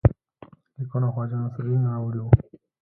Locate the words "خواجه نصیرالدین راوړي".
1.13-2.19